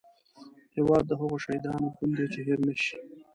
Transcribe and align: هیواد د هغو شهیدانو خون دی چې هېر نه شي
هیواد 0.75 1.03
د 1.07 1.11
هغو 1.19 1.35
شهیدانو 1.43 1.93
خون 1.95 2.09
دی 2.17 2.25
چې 2.33 2.39
هېر 2.47 2.59
نه 2.67 2.73
شي 2.85 2.95